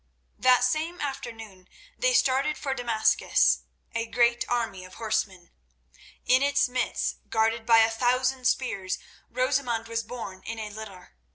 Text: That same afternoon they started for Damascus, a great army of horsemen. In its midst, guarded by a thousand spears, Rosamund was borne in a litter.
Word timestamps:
That 0.39 0.63
same 0.63 0.99
afternoon 0.99 1.69
they 1.95 2.15
started 2.15 2.57
for 2.57 2.73
Damascus, 2.73 3.59
a 3.93 4.07
great 4.07 4.43
army 4.49 4.83
of 4.83 4.95
horsemen. 4.95 5.51
In 6.25 6.41
its 6.41 6.67
midst, 6.67 7.17
guarded 7.29 7.67
by 7.67 7.81
a 7.81 7.91
thousand 7.91 8.45
spears, 8.47 8.97
Rosamund 9.29 9.87
was 9.87 10.01
borne 10.01 10.41
in 10.43 10.57
a 10.57 10.71
litter. 10.71 11.13